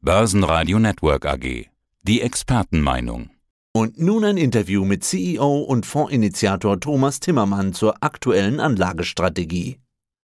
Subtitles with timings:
[0.00, 1.66] Börsenradio Network AG.
[2.04, 3.30] Die Expertenmeinung.
[3.72, 9.80] Und nun ein Interview mit CEO und Fondsinitiator Thomas Timmermann zur aktuellen Anlagestrategie.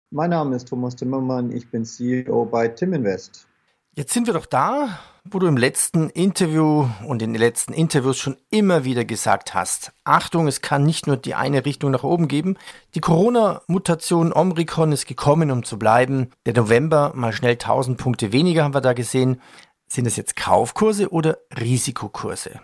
[0.09, 3.47] Mein Name ist Thomas Timmermann, ich bin CEO bei Timinvest.
[3.95, 8.17] Jetzt sind wir doch da, wo du im letzten Interview und in den letzten Interviews
[8.17, 12.27] schon immer wieder gesagt hast, Achtung, es kann nicht nur die eine Richtung nach oben
[12.27, 12.55] geben.
[12.95, 16.29] Die Corona-Mutation Omikron ist gekommen, um zu bleiben.
[16.45, 19.41] Der November mal schnell 1000 Punkte weniger haben wir da gesehen.
[19.87, 22.61] Sind das jetzt Kaufkurse oder Risikokurse?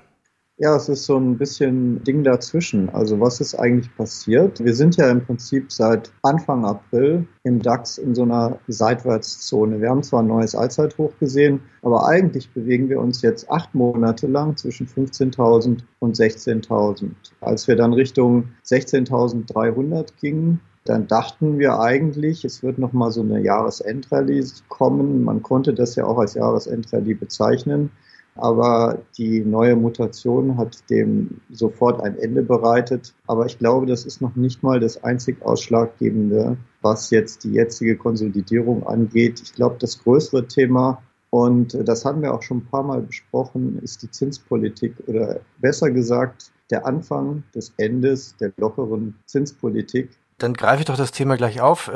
[0.58, 2.88] Ja, es ist so ein bisschen Ding dazwischen.
[2.90, 4.64] Also was ist eigentlich passiert?
[4.64, 9.82] Wir sind ja im Prinzip seit Anfang April im DAX in so einer Seitwärtszone.
[9.82, 14.28] Wir haben zwar ein neues Allzeithoch gesehen, aber eigentlich bewegen wir uns jetzt acht Monate
[14.28, 17.10] lang zwischen 15.000 und 16.000.
[17.42, 23.42] Als wir dann Richtung 16.300 gingen, dann dachten wir eigentlich, es wird nochmal so eine
[23.42, 25.26] Jahresendrallye kommen.
[25.26, 27.92] Man konnte das ja auch als Jahresendrallye bezeichnen.
[28.36, 33.14] Aber die neue Mutation hat dem sofort ein Ende bereitet.
[33.28, 37.96] Aber ich glaube, das ist noch nicht mal das einzig Ausschlaggebende, was jetzt die jetzige
[37.96, 39.42] Konsolidierung angeht.
[39.42, 43.80] Ich glaube, das größere Thema, und das haben wir auch schon ein paar Mal besprochen,
[43.82, 50.10] ist die Zinspolitik oder besser gesagt der Anfang des Endes der lockeren Zinspolitik.
[50.38, 51.90] Dann greife ich doch das Thema gleich auf.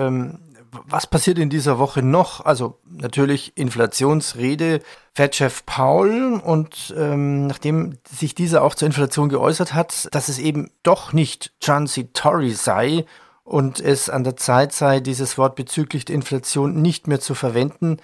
[0.71, 2.45] Was passiert in dieser Woche noch?
[2.45, 4.81] Also natürlich Inflationsrede,
[5.13, 10.71] Fed-Chef Paul und ähm, nachdem sich dieser auch zur Inflation geäußert hat, dass es eben
[10.83, 13.05] doch nicht transitory sei
[13.43, 17.97] und es an der Zeit sei, dieses Wort bezüglich der Inflation nicht mehr zu verwenden,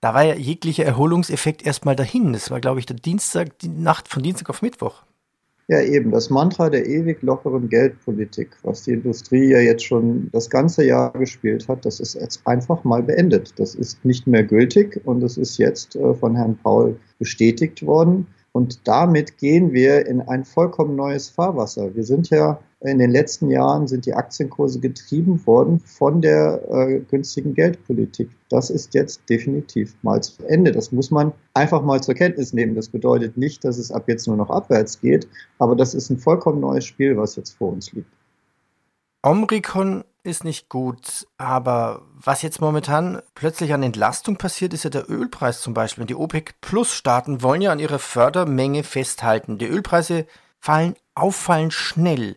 [0.00, 2.32] da war ja jeglicher Erholungseffekt erstmal dahin.
[2.32, 5.02] Das war, glaube ich, der Dienstag, die Nacht von Dienstag auf Mittwoch.
[5.70, 10.48] Ja, eben, das Mantra der ewig lockeren Geldpolitik, was die Industrie ja jetzt schon das
[10.48, 13.52] ganze Jahr gespielt hat, das ist jetzt einfach mal beendet.
[13.58, 18.26] Das ist nicht mehr gültig und es ist jetzt äh, von Herrn Paul bestätigt worden.
[18.52, 21.94] Und damit gehen wir in ein vollkommen neues Fahrwasser.
[21.94, 27.00] Wir sind ja in den letzten Jahren sind die Aktienkurse getrieben worden von der äh,
[27.00, 28.30] günstigen Geldpolitik.
[28.50, 30.70] Das ist jetzt definitiv mal zu Ende.
[30.70, 32.76] Das muss man einfach mal zur Kenntnis nehmen.
[32.76, 35.26] Das bedeutet nicht, dass es ab jetzt nur noch abwärts geht,
[35.58, 38.10] aber das ist ein vollkommen neues Spiel, was jetzt vor uns liegt.
[39.22, 45.08] Omricon ist nicht gut, aber was jetzt momentan plötzlich an Entlastung passiert, ist ja der
[45.10, 46.04] Ölpreis zum Beispiel.
[46.04, 49.58] Die OPEC-Plus-Staaten wollen ja an ihrer Fördermenge festhalten.
[49.58, 50.26] Die Ölpreise
[50.60, 52.36] fallen auffallend schnell.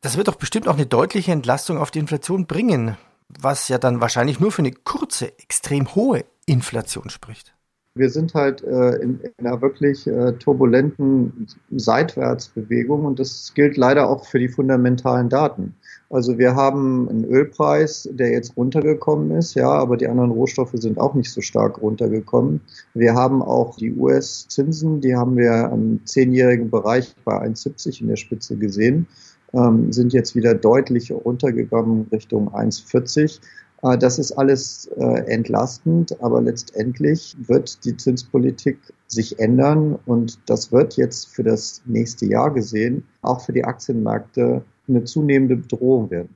[0.00, 2.96] Das wird doch bestimmt auch eine deutliche Entlastung auf die Inflation bringen,
[3.28, 7.54] was ja dann wahrscheinlich nur für eine kurze, extrem hohe Inflation spricht.
[7.94, 14.08] Wir sind halt äh, in, in, einer wirklich äh, turbulenten Seitwärtsbewegung und das gilt leider
[14.08, 15.74] auch für die fundamentalen Daten.
[16.10, 20.98] Also wir haben einen Ölpreis, der jetzt runtergekommen ist, ja, aber die anderen Rohstoffe sind
[20.98, 22.62] auch nicht so stark runtergekommen.
[22.94, 28.16] Wir haben auch die US-Zinsen, die haben wir im zehnjährigen Bereich bei 1,70 in der
[28.16, 29.06] Spitze gesehen
[29.52, 33.40] ähm, sind jetzt wieder deutlich runtergegangen Richtung 1,40.
[33.82, 40.72] Äh, das ist alles äh, entlastend, aber letztendlich wird die Zinspolitik sich ändern und das
[40.72, 46.34] wird jetzt für das nächste Jahr gesehen auch für die Aktienmärkte eine zunehmende Bedrohung werden.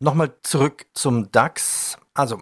[0.00, 1.98] Nochmal zurück zum DAX.
[2.14, 2.40] Also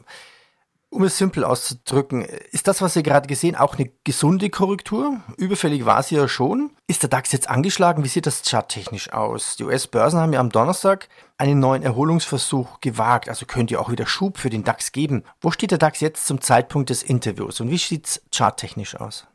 [0.89, 2.23] um es simpel auszudrücken,
[2.53, 5.21] ist das, was Sie gerade gesehen, auch eine gesunde Korrektur?
[5.37, 6.71] Überfällig war sie ja schon.
[6.87, 8.05] Ist der DAX jetzt angeschlagen?
[8.05, 9.57] Wie sieht das charttechnisch aus?
[9.57, 11.09] Die US-Börsen haben ja am Donnerstag
[11.39, 15.25] einen neuen Erholungsversuch gewagt, also könnte ja auch wieder Schub für den DAX geben.
[15.41, 19.27] Wo steht der DAX jetzt zum Zeitpunkt des Interviews und wie sieht es charttechnisch aus?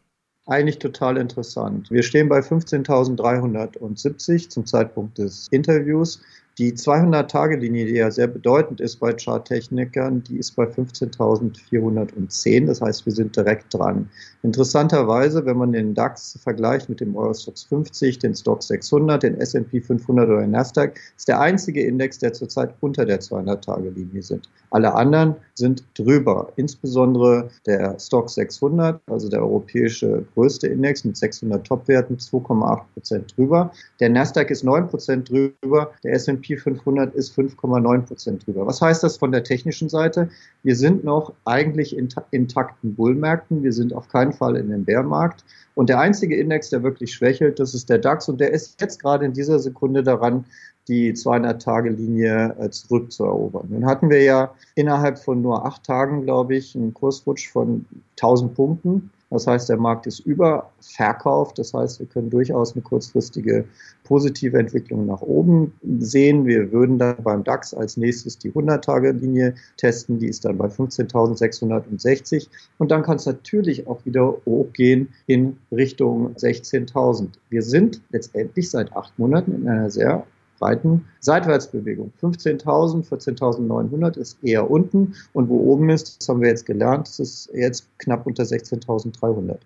[0.51, 1.89] Eigentlich total interessant.
[1.91, 6.19] Wir stehen bei 15.370 zum Zeitpunkt des Interviews.
[6.57, 12.65] Die 200-Tage-Linie, die ja sehr bedeutend ist bei Charttechnikern, die ist bei 15.410.
[12.65, 14.09] Das heißt, wir sind direkt dran.
[14.43, 19.79] Interessanterweise, wenn man den DAX vergleicht mit dem Eurostox 50, den Stock 600, den S&P
[19.79, 24.49] 500 oder den Nasdaq, ist der einzige Index, der zurzeit unter der 200-Tage-Linie sind.
[24.71, 26.51] Alle anderen sind drüber.
[26.57, 33.71] Insbesondere der Stock 600, also der europäische größte Index mit 600 Topwerten, 2,8 Prozent drüber.
[33.99, 35.91] Der Nasdaq ist 9 Prozent drüber.
[36.03, 38.65] Der S&P S&P 500 ist 5,9 Prozent drüber.
[38.65, 40.29] Was heißt das von der technischen Seite?
[40.63, 43.63] Wir sind noch eigentlich in intakten Bullmärkten.
[43.63, 45.43] Wir sind auf keinen Fall in dem Bärmarkt.
[45.75, 48.27] Und der einzige Index, der wirklich schwächelt, das ist der DAX.
[48.27, 50.45] Und der ist jetzt gerade in dieser Sekunde daran,
[50.87, 53.67] die 200-Tage-Linie äh, zurückzuerobern.
[53.69, 57.85] Nun hatten wir ja innerhalb von nur acht Tagen, glaube ich, einen Kursrutsch von
[58.17, 59.11] 1000 Punkten.
[59.31, 61.57] Das heißt, der Markt ist überverkauft.
[61.57, 63.65] Das heißt, wir können durchaus eine kurzfristige
[64.03, 66.45] positive Entwicklung nach oben sehen.
[66.45, 70.19] Wir würden dann beim DAX als nächstes die 100-Tage-Linie testen.
[70.19, 72.49] Die ist dann bei 15.660.
[72.77, 77.29] Und dann kann es natürlich auch wieder hochgehen in Richtung 16.000.
[77.49, 80.25] Wir sind letztendlich seit acht Monaten in einer sehr
[80.61, 82.13] breiten Seitwärtsbewegung.
[82.21, 87.19] 15.000, 14.900 ist eher unten und wo oben ist, das haben wir jetzt gelernt, das
[87.19, 89.57] ist jetzt knapp unter 16.300.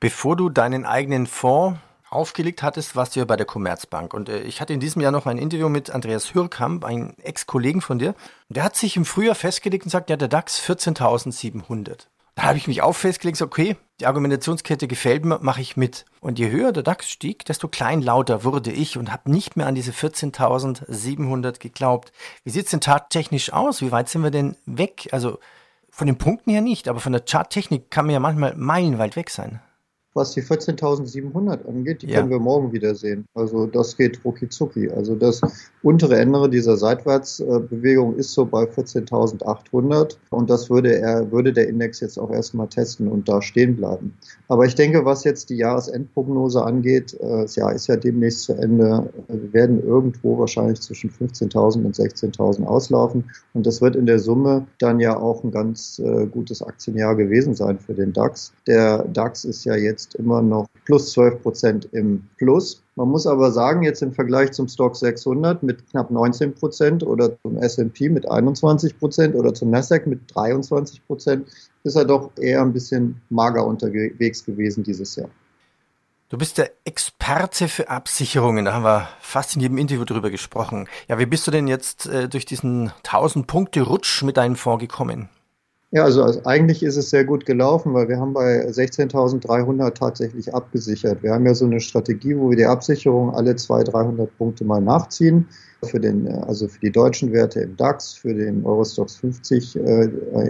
[0.00, 1.78] Bevor du deinen eigenen Fonds
[2.10, 4.12] aufgelegt hattest, warst du ja bei der Commerzbank.
[4.12, 7.80] Und äh, ich hatte in diesem Jahr noch ein Interview mit Andreas Hürkamp, einem Ex-Kollegen
[7.80, 8.14] von dir.
[8.48, 12.06] Der hat sich im Frühjahr festgelegt und sagt, ja, der DAX 14.700.
[12.34, 16.04] Da habe ich mich auch festgelegt, so, okay, die Argumentationskette gefällt mir, mache ich mit.
[16.20, 19.76] Und je höher der DAX stieg, desto kleinlauter wurde ich und habe nicht mehr an
[19.76, 22.12] diese 14.700 geglaubt.
[22.42, 23.82] Wie sieht's denn tattechnisch aus?
[23.82, 25.08] Wie weit sind wir denn weg?
[25.12, 25.38] Also
[25.90, 29.30] von den Punkten her nicht, aber von der Charttechnik kann man ja manchmal meilenweit weg
[29.30, 29.60] sein.
[30.14, 32.20] Was die 14.700 angeht, die ja.
[32.20, 33.26] können wir morgen wieder sehen.
[33.34, 34.88] Also das geht rucki zucki.
[34.88, 35.40] Also das
[35.82, 41.98] untere Ende dieser Seitwärtsbewegung ist so bei 14.800 und das würde er, würde der Index
[41.98, 44.16] jetzt auch erstmal testen und da stehen bleiben.
[44.46, 48.52] Aber ich denke, was jetzt die Jahresendprognose angeht, äh, das Jahr ist ja demnächst zu
[48.52, 54.20] Ende, wir werden irgendwo wahrscheinlich zwischen 15.000 und 16.000 auslaufen und das wird in der
[54.20, 58.52] Summe dann ja auch ein ganz äh, gutes Aktienjahr gewesen sein für den DAX.
[58.66, 62.82] Der DAX ist ja jetzt jetzt immer noch plus 12 Prozent im Plus.
[62.96, 67.36] Man muss aber sagen, jetzt im Vergleich zum Stock 600 mit knapp 19 Prozent oder
[67.42, 71.48] zum S&P mit 21 Prozent oder zum Nasdaq mit 23 Prozent
[71.82, 75.28] ist er doch eher ein bisschen mager unterwegs gewesen dieses Jahr.
[76.30, 78.64] Du bist der Experte für Absicherungen.
[78.64, 80.88] Da haben wir fast in jedem Interview drüber gesprochen.
[81.06, 84.80] Ja, wie bist du denn jetzt äh, durch diesen 1000 Punkte Rutsch mit deinem Fonds
[84.80, 85.28] gekommen?
[85.94, 91.22] Ja, also, eigentlich ist es sehr gut gelaufen, weil wir haben bei 16.300 tatsächlich abgesichert.
[91.22, 94.80] Wir haben ja so eine Strategie, wo wir die Absicherung alle 200, 300 Punkte mal
[94.80, 95.46] nachziehen.
[95.84, 100.08] Für den, also für die deutschen Werte im DAX, für den Eurostox 50, äh,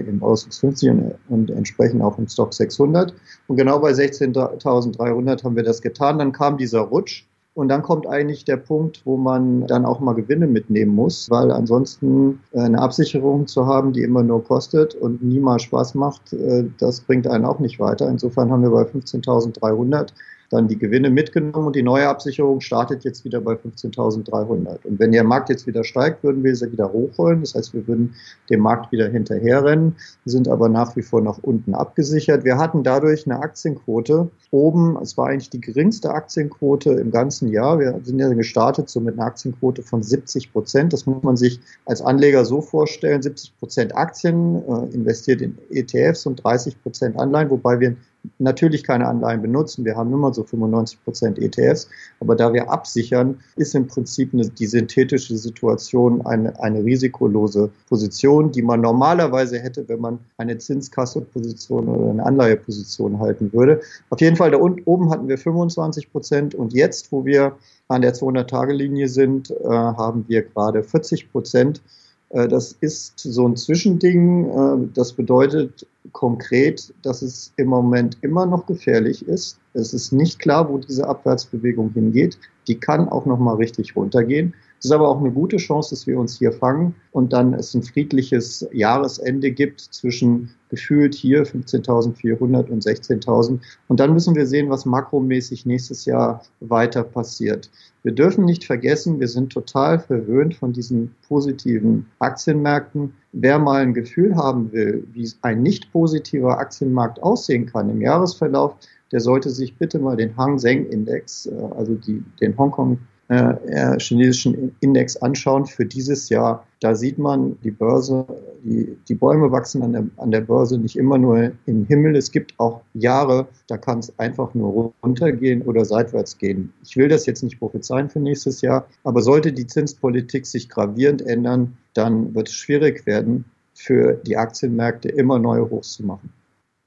[0.08, 3.12] im Eurostox 50 und, und entsprechend auch im Stock 600.
[3.46, 6.20] Und genau bei 16.300 haben wir das getan.
[6.20, 10.14] Dann kam dieser Rutsch und dann kommt eigentlich der Punkt, wo man dann auch mal
[10.14, 15.22] Gewinne mitnehmen muss, weil ansonsten äh, eine Absicherung zu haben, die immer nur kostet und
[15.22, 18.08] niemals Spaß macht, äh, das bringt einen auch nicht weiter.
[18.08, 20.08] Insofern haben wir bei 15.300
[20.50, 24.84] dann die Gewinne mitgenommen und die neue Absicherung startet jetzt wieder bei 15.300.
[24.84, 27.40] Und wenn der Markt jetzt wieder steigt, würden wir sie wieder hochholen.
[27.40, 28.14] Das heißt, wir würden
[28.50, 32.44] dem Markt wieder hinterherrennen, sind aber nach wie vor nach unten abgesichert.
[32.44, 34.98] Wir hatten dadurch eine Aktienquote oben.
[35.02, 37.78] Es war eigentlich die geringste Aktienquote im ganzen Jahr.
[37.78, 40.92] Wir sind ja gestartet so mit einer Aktienquote von 70 Prozent.
[40.92, 43.22] Das muss man sich als Anleger so vorstellen.
[43.22, 47.96] 70 Prozent Aktien äh, investiert in ETFs und 30 Prozent Anleihen, wobei wir
[48.38, 49.84] natürlich keine Anleihen benutzen.
[49.84, 51.88] Wir haben immer so 95 Prozent ETFs.
[52.20, 58.50] Aber da wir absichern, ist im Prinzip eine, die synthetische Situation eine, eine risikolose Position,
[58.50, 63.80] die man normalerweise hätte, wenn man eine Zinskasse-Position oder eine Anleiheposition halten würde.
[64.10, 67.56] Auf jeden Fall, da oben hatten wir 25 Prozent und jetzt, wo wir
[67.88, 71.82] an der 200-Tage-Linie sind, äh, haben wir gerade 40 Prozent.
[72.30, 74.48] Äh, das ist so ein Zwischending.
[74.48, 79.58] Äh, das bedeutet konkret, dass es im Moment immer noch gefährlich ist.
[79.72, 82.38] Es ist nicht klar, wo diese Abwärtsbewegung hingeht.
[82.68, 84.54] Die kann auch noch mal richtig runtergehen.
[84.84, 87.72] Es ist aber auch eine gute Chance, dass wir uns hier fangen und dann es
[87.72, 93.60] ein friedliches Jahresende gibt zwischen gefühlt hier 15.400 und 16.000.
[93.88, 97.70] Und dann müssen wir sehen, was makromäßig nächstes Jahr weiter passiert.
[98.02, 103.14] Wir dürfen nicht vergessen, wir sind total verwöhnt von diesen positiven Aktienmärkten.
[103.32, 108.74] Wer mal ein Gefühl haben will, wie ein nicht positiver Aktienmarkt aussehen kann im Jahresverlauf,
[109.12, 113.98] der sollte sich bitte mal den Hang Seng Index, äh, also die, den Hongkong äh,
[113.98, 118.26] chinesischen Index anschauen für dieses Jahr, da sieht man, die Börse,
[118.62, 122.16] die, die Bäume wachsen an der, an der Börse nicht immer nur im Himmel.
[122.16, 126.72] Es gibt auch Jahre, da kann es einfach nur runtergehen oder seitwärts gehen.
[126.82, 131.22] Ich will das jetzt nicht prophezeien für nächstes Jahr, aber sollte die Zinspolitik sich gravierend
[131.22, 136.32] ändern, dann wird es schwierig werden, für die Aktienmärkte immer neue Hochs zu machen.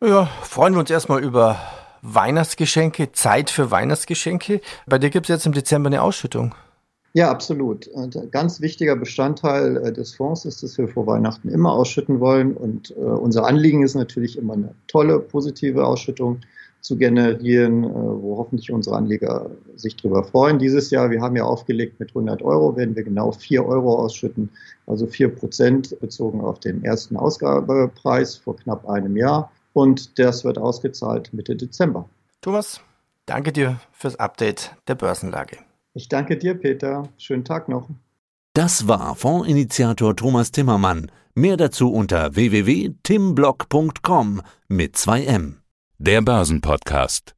[0.03, 1.57] Ja, freuen wir uns erstmal über
[2.01, 4.61] Weihnachtsgeschenke, Zeit für Weihnachtsgeschenke.
[4.85, 6.53] Bei dir gibt es jetzt im Dezember eine Ausschüttung.
[7.13, 7.89] Ja, absolut.
[7.95, 12.55] Ein ganz wichtiger Bestandteil äh, des Fonds ist, dass wir vor Weihnachten immer ausschütten wollen.
[12.55, 16.41] Und äh, unser Anliegen ist natürlich immer eine tolle, positive Ausschüttung
[16.81, 20.59] zu generieren, äh, wo hoffentlich unsere Anleger sich darüber freuen.
[20.59, 24.51] Dieses Jahr, wir haben ja aufgelegt mit 100 Euro, werden wir genau 4 Euro ausschütten,
[24.85, 29.51] also 4 Prozent bezogen auf den ersten Ausgabepreis vor knapp einem Jahr.
[29.77, 32.09] Und das wird ausgezahlt Mitte Dezember.
[32.41, 32.81] Thomas,
[33.27, 35.59] danke dir fürs Update der Börsenlage.
[35.93, 37.07] Ich danke dir, Peter.
[37.17, 37.87] Schönen Tag noch.
[38.53, 41.11] Das war Fondsinitiator Thomas Timmermann.
[41.35, 45.57] Mehr dazu unter www.timblock.com mit 2M.
[45.99, 47.35] Der Börsenpodcast.